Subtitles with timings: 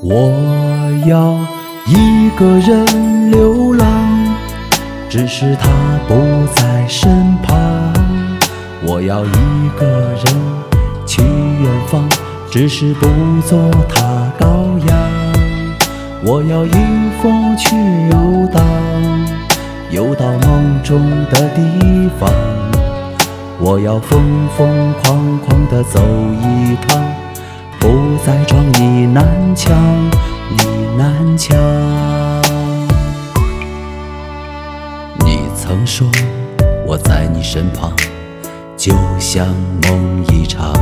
[0.00, 0.32] 我
[1.08, 1.36] 要
[1.86, 3.86] 一个人流浪，
[5.08, 5.68] 只是他
[6.06, 6.14] 不
[6.54, 7.92] 在身旁。
[8.86, 10.24] 我要一个人
[11.04, 12.08] 去远方，
[12.48, 13.08] 只是不
[13.44, 13.58] 做
[13.88, 14.98] 他羔羊。
[16.22, 17.74] 我要迎风去
[18.10, 18.64] 游荡，
[19.90, 22.30] 游到梦中的地方。
[23.58, 26.00] 我要疯疯狂狂地走
[26.40, 27.02] 一趟，
[27.80, 28.36] 不再
[29.58, 29.76] 装
[30.56, 30.64] 你
[30.96, 31.58] 南墙，
[35.24, 35.40] 你。
[35.56, 36.08] 曾说
[36.86, 37.92] 我在你身旁，
[38.76, 39.46] 就像
[39.82, 40.72] 梦一场。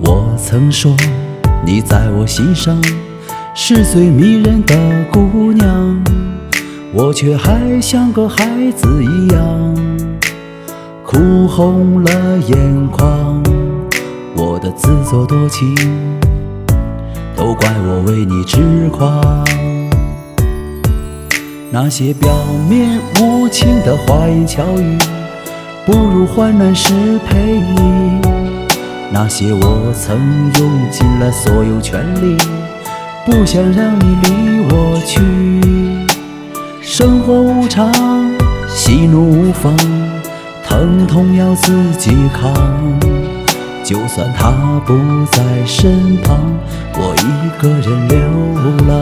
[0.00, 0.96] 我曾说
[1.64, 2.82] 你在我心上，
[3.54, 4.74] 是最迷人的
[5.12, 6.02] 姑娘，
[6.92, 9.76] 我却还像个孩子一样。
[11.04, 13.40] 哭红了眼眶，
[14.34, 15.72] 我的自作多情，
[17.54, 19.44] 怪我为你痴狂。
[21.70, 22.30] 那些表
[22.68, 24.98] 面无情的花言巧语，
[25.84, 28.20] 不如患难时陪你。
[29.12, 30.16] 那些我曾
[30.58, 32.36] 用尽了所有全力，
[33.24, 35.16] 不想让你离我去。
[36.80, 37.92] 生活无常，
[38.68, 39.76] 喜怒无方。
[40.66, 42.52] 疼痛要自己扛，
[43.84, 44.50] 就算他
[44.86, 44.94] 不
[45.26, 46.40] 在身旁，
[46.94, 48.18] 我一个人流
[48.88, 49.00] 浪。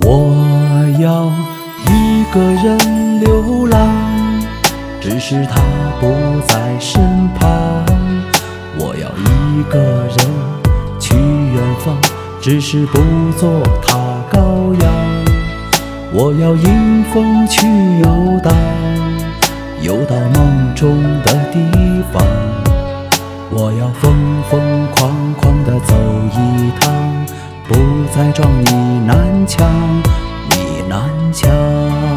[0.00, 1.30] 我要。
[1.86, 4.03] 一个人流浪，
[5.06, 5.60] 只是他
[6.00, 7.84] 不在身旁。
[8.78, 10.16] 我要一个人
[10.98, 11.94] 去远方，
[12.40, 12.98] 只是不
[13.38, 13.98] 做他
[14.32, 14.90] 羔羊。
[16.10, 17.66] 我要迎风去
[17.98, 18.54] 游荡，
[19.82, 21.60] 游到梦中的地
[22.10, 22.24] 方。
[23.50, 24.10] 我要疯
[24.48, 25.94] 疯狂狂的走
[26.32, 26.90] 一趟，
[27.68, 27.74] 不
[28.16, 29.68] 再撞你南墙，
[30.48, 32.13] 你南墙。